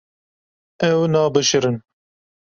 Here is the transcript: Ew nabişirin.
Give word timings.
Ew 0.89 0.99
nabişirin. 1.11 1.77